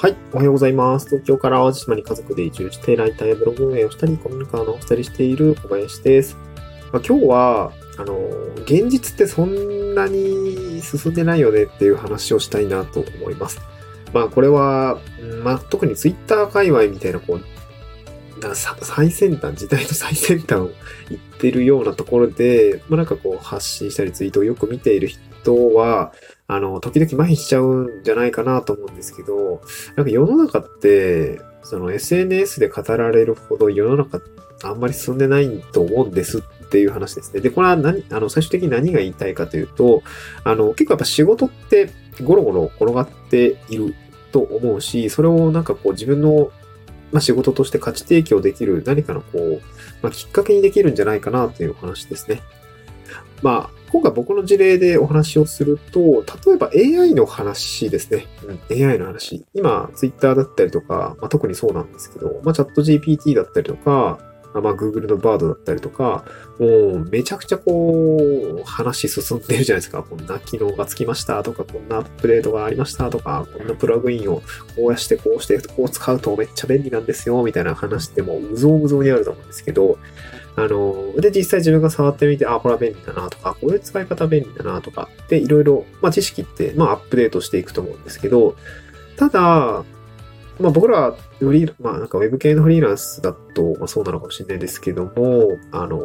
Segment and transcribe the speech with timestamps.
[0.00, 0.16] はい。
[0.32, 1.06] おはようございます。
[1.06, 6.36] 東京から淡路島に家族で移住して、ライターやブログ運営をしたり、コミュニカーのお二人している小林です。
[6.92, 8.16] まあ、今日は、あの、
[8.58, 13.60] 現実ってそんなに進んでないよねっていう話をしたいなと思います。
[14.12, 15.00] まあ、これは、
[15.42, 17.40] まあ、特にツイッター界隈みたいな、こう、
[18.54, 20.70] 最先端、時代の最先端を
[21.08, 26.12] 言ってるようなところで、まあ、なんかこう発信したりツイートをよく見ている人人は、
[26.46, 29.62] あの、時々麻痺しちゃうんじゃないかなと思うんですけど、
[29.96, 34.20] なんか世の中って、その SNS で語られるほど世の中
[34.62, 37.40] あんまり進んでないと思うんですっていう話ですね。
[37.40, 40.02] で、これは何、あの、最終的に何が言いたいかというと、
[40.44, 41.90] あの、結構やっぱ仕事って
[42.22, 43.94] ゴロゴロ転がっている
[44.32, 46.50] と思うし、それをなんかこう自分の
[47.12, 49.62] まあ、仕事として価値提供できる何かのこう、
[50.02, 52.42] まあ、きっかけにできるんじゃないかなという話ですね。
[53.42, 58.26] ま、今回僕の事例でお話をすると、例えば AI の話ですね。
[58.44, 59.44] うん、AI の話。
[59.54, 64.18] 今、Twitter だったりとか、まあ、特にそうなんですけど、まあ、チャット GPT だったりとか、
[64.54, 66.24] まあ、Google の Bard だったりとか、
[66.58, 68.18] もうめちゃくちゃこ
[68.60, 70.02] う、話進んでるじゃないですか。
[70.02, 74.42] こんな機能がつきましたとか、こんなアップデートがありましたとか、こんなプラグインを
[74.76, 79.98] こうやしてこうしてこう使うとめっちゃ便利なんですよ、みたいな話ってもう無造無造にあると思うんですけど、
[80.58, 88.56] あの、で、実際自分が触ってみて、あ、これは便利だなとか、こういう使い方便利だなとか、で、いろいろ、まあ知識って、まあアップデートしていくと思うんですけど、
[89.16, 89.84] ただ、
[90.60, 96.00] まあ僕らフリー、まあなんかウェブ系のフリーランスだと、まあそうなのかもしれないですけども、あの、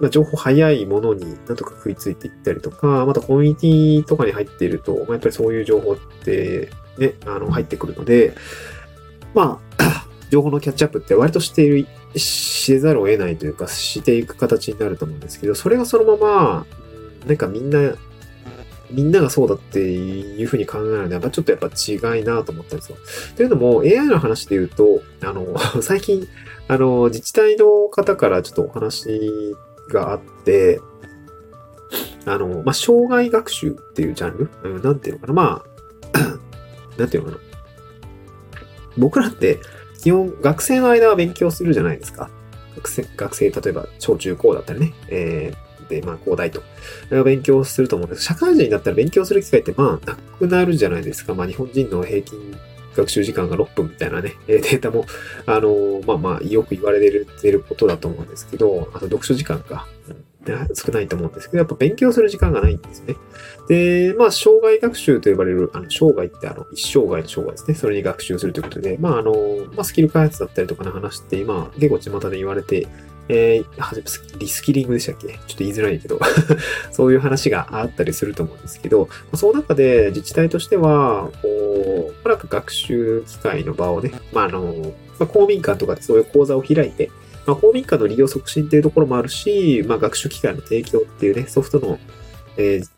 [0.00, 8.34] まあ、情報早いものになんとか食いついていったりとか、またコミュニティとかに入っていると、まあ、やっぱりそういう情報ってね、あの、入ってくるので、
[9.34, 9.69] まあ、
[10.30, 11.86] 情報のキャッチアップって割としている、
[12.16, 16.66] せざるを得ないというか、していく形になると思うんですけど、それがそのまま、
[17.26, 17.94] なんかみんな、
[18.90, 22.96] みんながそうだっていうふうに考えるので、やっぱちょっとやっぱ違いなと思ったんですよ。
[23.36, 26.26] というのも、AI の話で言うと、あの、 最近、
[26.68, 29.08] あの、自治体の方からちょっとお話
[29.88, 30.80] があって、
[32.26, 35.62] あの、まあ、障害学習っていうジャンル、うん、なんていうのかな、ま
[36.12, 36.18] あ、
[36.98, 37.50] なんていうのかな？
[38.98, 39.58] 僕らって、
[40.02, 42.30] 基本、学生の間は勉強するじゃないですか。
[42.76, 46.62] 学生、学生、例えば、小中高だったりね、えー、で、まあ、高大と。
[47.24, 51.34] 勉強すると思うんです社会人だったら勉強する機会って、まあ、なくなるじゃないですか。
[51.34, 52.38] まあ、日本人の平均
[52.96, 55.04] 学習時間が6分みたいなね、データも、
[55.46, 59.86] あの、まあまあ、よく言われてるてることだと思うんですけど、あと読書時間か、
[60.74, 63.16] 少ないと思うんですけど、やっぱ勉強する時間がないんですね。
[63.68, 67.74] で、まあ、障害学習と呼ばれる、あの、障害ってあの、一生涯の障害ですね。
[67.74, 69.32] それに学習するということで、まあ、あの、
[69.74, 72.86] まあ、スキル開発だったりとかの話って今、結構巷で言われて、
[73.32, 75.28] えー、リスキリングでしたっけ？
[75.28, 76.18] ちょっと言いづらいけど
[76.90, 87.10] そういう話があったりすると思うんですけど、その中で自治体としては、こう、なんか学習機会の場をね、まあ、あの、まあ、公民館とかでそういう講座を開いて、
[87.46, 91.98] まあ、公民館の利用促進っていうところもあるし、まあ、学習機会の提供っていうね、ソフトの、
[92.56, 92.88] えー、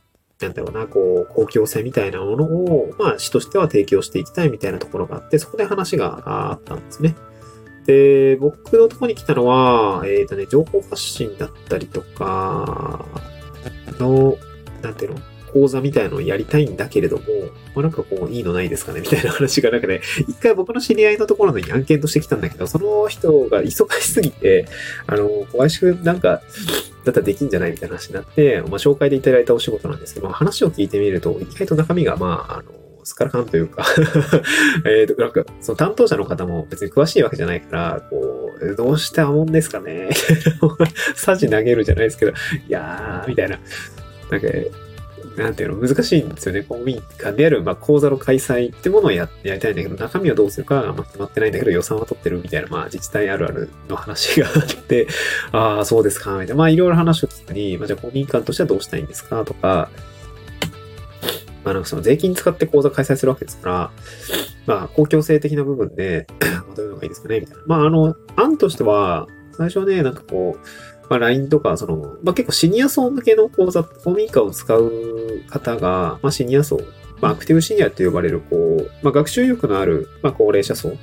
[0.40, 7.14] なんだろうな、こう、公共性みたいなものを、まあ、市としては提供していきたいみたいなところがあって、そこで話があったんですね。
[7.86, 13.04] で、僕のところに来たのは、えっ、ー、とね、情報発信だったりとか、
[13.98, 14.36] の、
[14.82, 15.20] なんていうの、
[15.52, 17.24] 講座みたいのをやりたいんだけれども、
[17.74, 24.66] まあ、なんかこう、いいのないですかねみたいな話がなんかね、一回僕の知り合いのところに案件として来たんだけど、その人が忙しすぎて、
[25.06, 26.42] あの、小林くんなんか、
[27.04, 32.72] だったらできんじゃないみたいな話になって、まあ、紹介でいただいたお仕事なんですけど、まあ、話を聞いてみると、意外と中身が、まあ、あの、
[33.04, 33.84] スカラカンというか
[34.86, 40.10] えっと、なんか、その担当者の方も別に詳しいわけじゃないから、こう、どうしたもんですかね
[41.16, 42.34] サジ 投げるじゃないですけど、い
[42.68, 43.58] やー、みたいな。
[44.30, 44.46] なんか、
[45.36, 46.62] なんていうの、難しいんですよね。
[46.62, 55.06] 公民館である、まあ、講座の開催ってものをややりたいんだけど、中身はどうするかが決まってないんだけど、予算は取ってるみたいな、まあ、自治体あるあるの話があって、
[55.52, 56.54] ああ、そうですか、みたいな。
[56.56, 59.90] まあ、いろいろ話を聞くに、まあ、じゃあ公民館としてはどうしたいんですかとか、
[61.64, 63.90] まあなんかその税金使って講座開催するわけですから、
[64.66, 66.26] まあ公共性的な部分で、
[66.74, 67.62] どういうのがいいですかねみたいな。
[67.66, 70.66] まああの、案としては、最初はね、なんかこう、
[71.12, 76.80] まあ LINE とか、その、まあ結構シニア層向けの講座、公民館を使う方が、まあシニア層、
[77.20, 80.96] まあアクティブシニアと呼ばれる、こう、まあ学習意欲のある、まあ高齢者層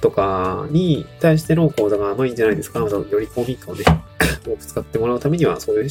[0.00, 2.78] とかに対しての講座が、まあいいんじゃないですか。
[2.78, 2.86] よ
[3.20, 3.84] り公民館をね、
[4.46, 5.90] 多く使ってもらうためには、そういう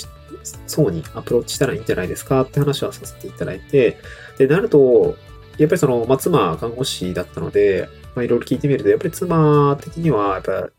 [0.66, 4.00] 層にアプローチしたらいいんじゃないですかって話はさせていただいて、
[4.40, 5.16] で、なると、
[5.60, 10.70] やっぱりその、まあ、妻、看護師だったので、まあ、いろいろ聞いてみると、やっぱり妻的には、やっぱ、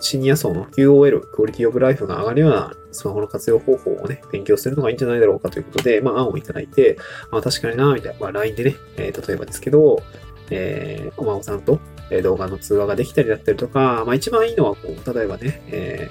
[0.00, 6.98] シニア層の QOL、クオリティオブライフが上がるようなスマホの活用方法をね、勉強するのがいいんじゃないだろうかということで、まあ案をいただいて、
[7.30, 10.02] まあ確かにな、みたいな、まあ LINE でね、えー、例えばですけど、
[10.50, 11.78] えー、お孫さんと
[12.22, 16.10] 動画の通話ができたりだったりとか、まあ一番いいのはこう、例えばね、え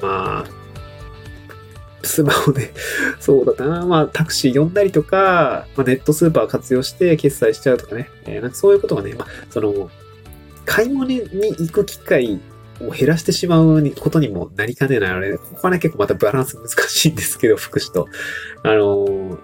[0.00, 0.58] ー、まあ、
[2.04, 2.72] スマホで
[3.18, 9.90] そうだな、まあタクシー呼んだりとか、まあ、ネットスーパー活用して決済しちゃうとかね、えー、なんかそういうことがね、まあ、その、
[10.64, 12.40] 買い物に行く機会
[12.80, 18.08] を減らしてしまうことにもなりかねないので、ここはね結構またバランス難しいんですけど、福祉と。
[18.62, 19.38] あのー、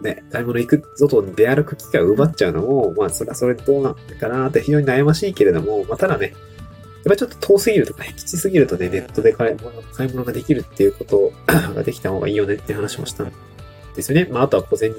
[0.00, 6.34] ね、買い物行く外に出歩く機会を奪っちゃうのも、まあそれはそれでどうなんかなって非常に悩ましいけれども、まあただね、やっ
[7.04, 11.32] ぱりちょっと遠すぎるとか、僻地すぎるとね、ネットで買い物買い物ができるっていうこと
[11.74, 13.32] ができた方がいいよねって話もしたん
[13.96, 14.28] ですよね。
[14.30, 14.94] まあ、あとは小銭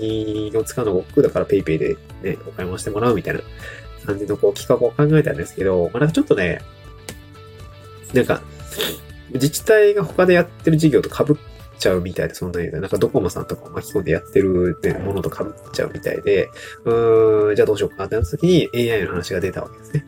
[0.55, 3.41] を使うのが億劫だから PayPay でね、お買い物してもらうみたいな
[4.05, 6.61] 感じのこう企画を考えたんですけど、まあ、なんかちょっとね、
[8.13, 8.41] なんか、
[9.33, 11.35] 自治体が他でやってる事業と被っ
[11.79, 16.49] ちゃうみたいで、そんなに、なんかドコモさんとかを巻き込んでやってる、ね、ものと被っちゃうみたいで、
[16.85, 20.05] うーん、じゃあどうしようかってなった時に AI の話が出たわけですね。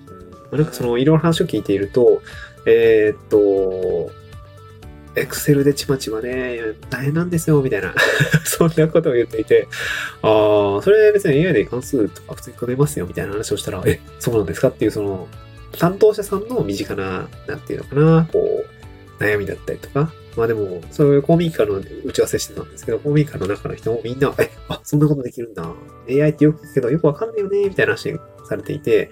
[0.52, 2.22] なんかそのいろいろ話を聞いていると、
[2.68, 4.12] えー、っと、
[5.16, 6.60] エクセルでちまちまね、
[6.90, 7.94] 大変なんですよ、みたいな。
[8.46, 9.68] そんなことを言っていて、
[10.22, 15.28] ああ、それ別に AI で関数とか普通に組めますよ、みたいな話をしたら、え、そうなんですかっていう、その、
[15.78, 21.76] 担当者さんの身近な、なんていうのかな、こう、悩みだったりとか、まあでも、そういう公民館の
[22.06, 25.64] 打ち合わせしてたんですけど、公民館の中の人もみんな、 え、あ、そんなことできるんだ。
[26.10, 28.14] AI ってよく聞くけど、よくわかんないよね、みたいな話
[28.48, 29.12] されていて、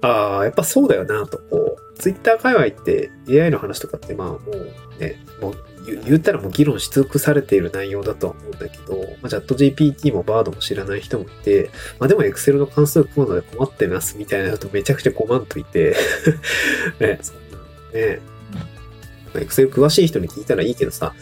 [0.00, 5.54] ああ、やっぱそうだよな、と、こう、Twitter 界隈って AI の話とかって、まあもうね、もう
[5.86, 15.96] 言ったらもう議論し尽くされている内容だとは思うんだけど、まあ、チャット GPT も Bard も知らない人もいて、まあでも Excel の関数組むので困ってますみたいな人めちゃくちゃ困んといて
[17.00, 17.58] ね、そんな
[17.92, 18.20] ね、
[19.34, 21.14] まあ、Excel 詳しい人に聞いたらいいけどさ、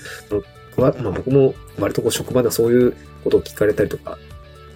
[0.76, 4.18] まあ、僕も割とこう職場ではそういうことを聞かれたりとか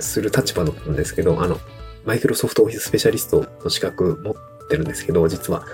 [0.00, 1.58] する立場なんですけど、あの、
[2.04, 4.34] マイクロソフトオフィススペシャリストの資格持っ
[4.68, 5.64] てるんですけど、実は。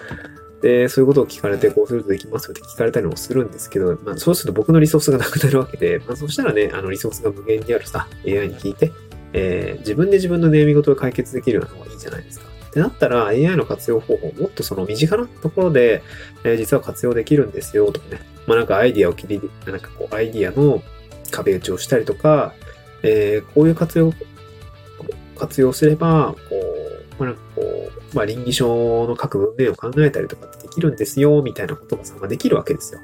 [0.62, 8.93] で、そういうことを聞かれて、こうするとできますよって聞かれたりもするんですけど、まあ、そうすると僕のリソースがなくなるわけで、まあ、そしたらね、あの、リソースが無限にあるさ、AI に聞いて、
[9.33, 12.51] えー、自分で自分の悩み事を解決できるような方がいいじゃないですか。
[12.71, 16.03] ってなったら AI の活用方法もっとその身近なところで、
[16.45, 18.21] えー、実は活用できるんですよとかね。
[18.47, 20.83] まあなんかアイディアを切り、なんかこうアイディアの
[21.31, 22.55] 壁打ちをしたりとか、
[23.03, 24.13] えー、こういう活用、
[25.37, 26.56] 活用すれば、こ
[27.19, 27.41] う、まあなんか、
[28.15, 33.01] まあ倫理書の各文面を考えたりとかできるんですよ、みたいなことがさ、まあ、できるわけですよ。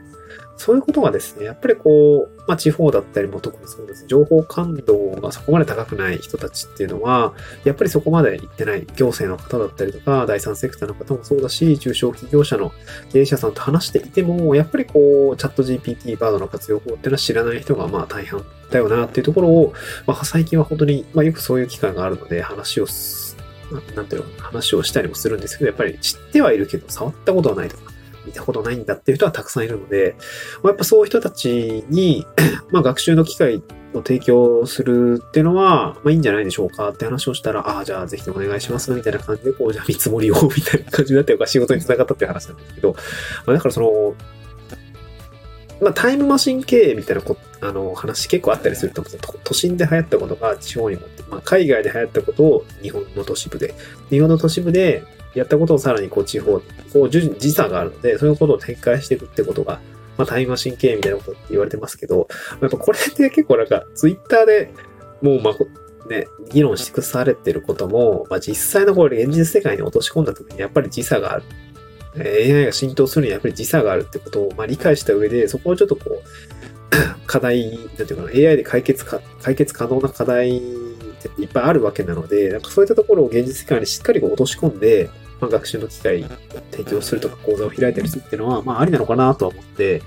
[0.56, 4.06] そういうことがですね、やっぱりこう、まあ地方だったりも特にそうです。
[4.06, 12.73] 情報感度がそこまで高くない人たちっていうのは、やっぱりそこまで行ってない行政の方だったりとか、第三セクターの方もそうだし、中小企業者の
[13.12, 19.75] 経営者さんと話していても、やっぱりこう、チャット GPT、バードの活用法っていうのは知らない人がまあ大半だよなっていうところを、
[20.06, 23.25] まあ最近は本当に、まあよくそういう機会があるので話をす
[23.70, 27.92] なんていうの、話をしたりもするんですけど、やっぱり知ってはいるけど、触ったことはないとか、
[28.24, 30.16] 見たことないんだっていう人はたくさんいるので、
[30.62, 32.26] まあ、やっぱそういう人たちに
[32.70, 33.62] まあ、学習の機会
[33.94, 42.98] を提供するっていうのは、まあいいんじゃないでしょうかって話をしたら、ああ、じゃあぜひお願いしますみたいな感じで、こう、じゃあ見積もりをみたいな感じになってるか仕事に繋がったっていう話なんですけど、ま
[43.48, 44.14] あ、だからその、
[45.80, 49.40] まあ、タイムマシン経営みたいなこあの話結構あったりすると思うんですよ。
[49.45, 53.75] 都心で流行ったことが地方にもって、まあ、海外で流行ったことを日本の都市部で、
[54.11, 55.02] 日本の都市部で
[55.35, 56.61] やったことをさらにこう地方、
[56.92, 59.80] こう時差があるので、そういうことを展開していくってことが、
[60.16, 62.28] まあ、タイムマシン経営みたいなことって言われてますけど、
[62.61, 64.71] やっぱこれって結構なんか、ツイッターで
[65.23, 65.54] もうまあ
[66.09, 71.42] ね、議論し尽くされてることも、まあ、実際のこれ現実世界に落とし込んだ時にやっぱり時差がある。
[72.19, 76.55] AI が浸透するにはやっぱり時差があるってことを、まあ、理解した上で、そこをちょっとこう、
[77.26, 86.25] 課題、なんていうかな、AI で解決か、解決可能な課題っていっぱいあるわけなので、なんかそういったところを現実世界にしっかりこう落とし込んで、まあ、学習の機会
[86.71, 90.02] 提供するとか講座を開いたりするっていうのは、まあ、ありなのかなとは思って、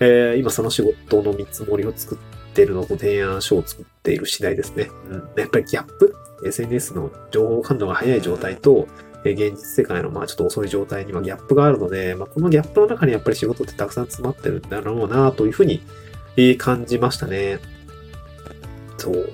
[0.00, 4.90] えー、今その仕事の見積もりを作っているのと提案書を作っている次第ですね。
[5.10, 5.40] うん。
[5.40, 8.86] やっぱりギャップ ?SNS の情報感度が早い状態と、
[9.24, 15.82] え現実世界のまあちょっと遅い状態にはギャップがあるので、まあ、このギャップの中にやっぱり仕事ってたくさん詰まってるんだろうなというふうに
[16.56, 17.58] 感じましたね。
[18.96, 19.30] そう。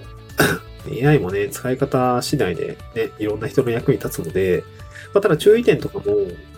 [1.06, 4.64] AI もね、使い方次第でね、いろんな人の役に立つので、
[5.14, 6.04] まあ、ただ注意点とかも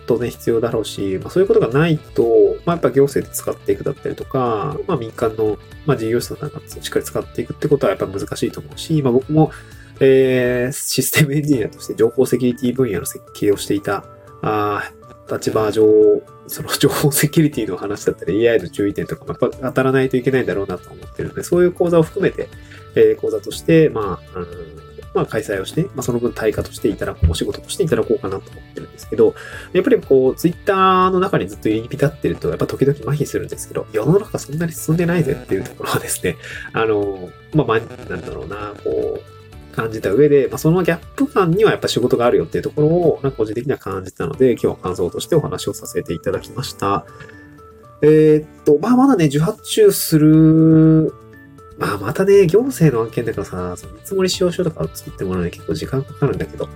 [0.06, 9.52] 当然必要だろうし、まあ、そういうことがないと、まあ、やっぱ行政で使っていくだったりとか、まあ、民間の、まあ、事業者さんがしっかり使っていくってことはやっぱ難しいと思うし、まあ、僕も、
[10.00, 14.04] えー、システムエンジニアとして情報セキュリティ分野の設計をしていた、
[14.42, 14.90] あ
[15.30, 15.84] 立場上
[16.48, 22.48] その情報セキュリティの話だったり AI の注意点とかもやっぱ当たらないといけないんだろうなと思ってるので、そういう講座を含めて、
[22.94, 24.76] えー、講座として、まあ、うん
[25.16, 29.34] まあ、開催をして、まあ、その分対価としていただく、お仕事としていただこうかなと思ってるんですけど、
[29.72, 36.36] やっぱりこう、ツイッターの中にずっと入り浸ってると、やっぱ時々麻痺するんですけど、世の中そんなに進んでないぜっていうところはですね、
[36.74, 39.35] あの、まあ、まあ、なんだろうな、こう、
[39.76, 47.06] 感じた上で、まあ、そのギャップ感にはやっぱ仕事があるよっていうところを、なんか個人的には感じたので、今日は感想としてお話をさせていただきました。
[48.02, 51.14] えー、っと、まあ、まだね、受発注する
[51.78, 56.68] まあまたね、行政の案件だからさ、その見積もり使用書とかを作ってもらうのに結構時間かかるんだけど。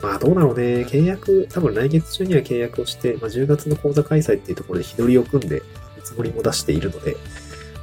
[0.00, 0.86] まあどうだろうね。
[0.88, 5.62] 契約、多分来月中には契約をして、まあ10月の講座開催っていうところで日取りを組んで
[5.96, 7.16] 見積もりも出しているので、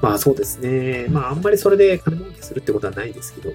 [0.02, 1.08] まあそうですね。
[1.10, 3.54] まああんまりそれで金儲けするってことはないですけど、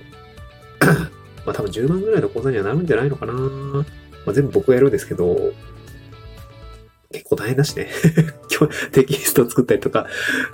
[1.44, 3.32] まあ多分10万ぐらいの講座にはなるんじゃないのかな。
[3.32, 3.84] ま
[4.28, 5.52] あ全部僕がやるんですけど、
[7.12, 7.88] 結構大変だしね。
[8.92, 10.06] テキスト作ったりとか、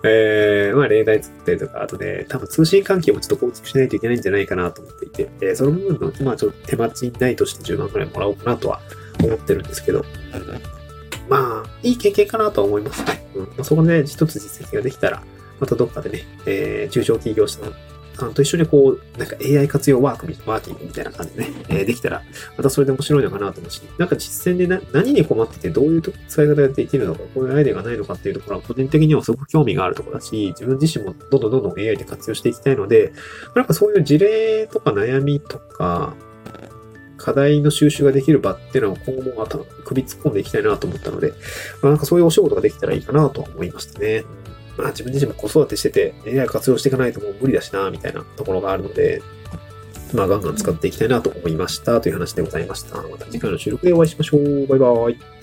[0.05, 8.81] えー、まあ例題作ったりとか、あとね、多分通信関係もちょっと構築しないといけないんじゃないかなと思っていて、えー、その部分の、まあちょっと手間賃代として10万くらいもらおうかなとは
[9.23, 10.05] 思ってるんですけど、
[11.29, 13.27] まあ、いい経験かなとは思いますね。
[13.35, 15.23] うんまあ、そこで一つ実績ができたら、
[15.61, 17.61] またどっかでね、えー、中小企業者
[18.17, 22.23] さんと一緒にこう、なんか AI 活用ワーク、ワーキングみたいな感じでね、えー、できたら、
[22.57, 33.13] またそれで面白いのかなと思うし、なんか実践でな何に困ってて、どういう使い方ができるのか、こういうアイデアがないのかっていうところは、個人的にはすごく興味があるところだし、自分自身もどんどんどんどん AI で活用していきたいので、
[33.55, 36.15] なんかそういう事例とか悩みとか、
[37.17, 41.33] 課題の収集ができる場っていうのは今後も首突っ込んでいきたいなと思ったので、
[41.83, 44.25] まあ、なんかそういうお仕事ができたらいいかなと思いましたね。
[44.77, 49.23] まあ自分自身も子育てしてて AI 活用していかないともう無理だしな、みたいなところがあるので、
[50.13, 52.97] まあガンガン使っていきたいなと思いましたという話でございました。
[53.03, 54.67] また次回の収録でお会いしましょう。
[54.67, 55.36] バイバーイ。